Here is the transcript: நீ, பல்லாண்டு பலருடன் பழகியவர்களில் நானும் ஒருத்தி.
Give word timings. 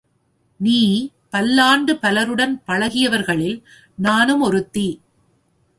நீ, 0.57 1.09
பல்லாண்டு 1.29 1.95
பலருடன் 1.95 2.61
பழகியவர்களில் 2.67 3.63
நானும் 3.95 4.41
ஒருத்தி. 4.41 5.01